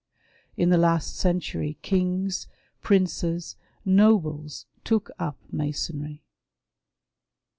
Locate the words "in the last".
0.57-1.15